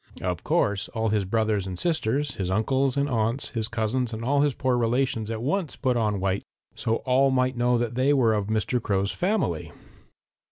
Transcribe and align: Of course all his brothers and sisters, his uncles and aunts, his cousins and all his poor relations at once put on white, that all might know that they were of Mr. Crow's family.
Of 0.23 0.43
course 0.43 0.89
all 0.95 1.09
his 1.09 1.25
brothers 1.25 1.67
and 1.67 1.77
sisters, 1.77 2.33
his 2.33 2.49
uncles 2.49 2.97
and 2.97 3.07
aunts, 3.07 3.49
his 3.51 3.67
cousins 3.67 4.13
and 4.13 4.25
all 4.25 4.41
his 4.41 4.55
poor 4.55 4.75
relations 4.75 5.29
at 5.29 5.43
once 5.43 5.75
put 5.75 5.95
on 5.95 6.19
white, 6.19 6.43
that 6.75 6.89
all 6.89 7.29
might 7.29 7.55
know 7.55 7.77
that 7.77 7.93
they 7.93 8.11
were 8.11 8.33
of 8.33 8.47
Mr. 8.47 8.81
Crow's 8.81 9.11
family. 9.11 9.71